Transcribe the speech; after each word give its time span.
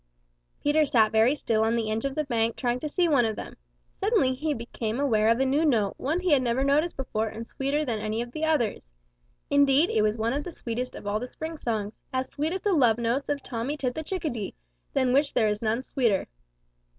Peter 0.63 0.83
sat 0.83 1.11
very 1.11 1.35
still 1.35 1.63
on 1.63 1.75
the 1.75 1.91
edge 1.91 2.05
of 2.05 2.15
the 2.15 2.23
bank 2.23 2.55
trying 2.55 2.79
to 2.79 2.89
see 2.89 3.07
one 3.07 3.23
of 3.23 3.35
them. 3.35 3.55
Suddenly 3.99 4.33
he 4.33 4.51
became 4.55 4.99
aware 4.99 5.29
of 5.29 5.39
a 5.39 5.45
new 5.45 5.63
note, 5.63 5.93
one 5.97 6.19
he 6.21 6.31
never 6.39 6.61
had 6.61 6.65
noticed 6.69 6.97
before 6.97 7.27
and 7.27 7.47
sweeter 7.47 7.85
than 7.85 7.99
any 7.99 8.19
of 8.19 8.31
the 8.31 8.43
others. 8.43 8.91
Indeed 9.51 9.91
it 9.91 10.01
was 10.01 10.17
one 10.17 10.33
of 10.33 10.43
the 10.43 10.51
sweetest 10.51 10.95
of 10.95 11.05
all 11.05 11.19
the 11.19 11.27
spring 11.27 11.55
songs, 11.55 12.01
as 12.11 12.31
sweet 12.31 12.51
as 12.51 12.61
the 12.61 12.73
love 12.73 12.97
notes 12.97 13.29
of 13.29 13.43
Tommy 13.43 13.77
Tit 13.77 13.93
the 13.93 14.01
Chickadee, 14.01 14.55
than 14.93 15.13
which 15.13 15.35
there 15.35 15.47
is 15.47 15.61
none 15.61 15.83
sweeter. 15.83 16.27